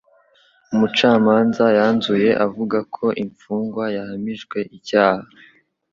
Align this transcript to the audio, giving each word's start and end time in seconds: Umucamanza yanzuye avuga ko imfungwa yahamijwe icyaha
Umucamanza 0.73 1.65
yanzuye 1.77 2.29
avuga 2.45 2.77
ko 2.95 3.05
imfungwa 3.23 3.83
yahamijwe 3.95 4.59
icyaha 4.77 5.25